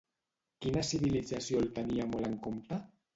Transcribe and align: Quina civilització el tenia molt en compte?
Quina 0.65 0.81
civilització 0.91 1.61
el 1.65 1.69
tenia 1.75 2.09
molt 2.15 2.31
en 2.31 2.39
compte? 2.49 2.81